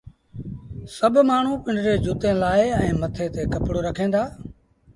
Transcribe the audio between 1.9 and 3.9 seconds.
جُتيٚن لآهي ائيٚݩ مٿي تي ڪپڙو